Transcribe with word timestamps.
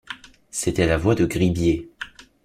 C’était 0.49 0.87
la 0.87 0.97
voix 0.97 1.13
de 1.13 1.27
Gribier. 1.27 1.87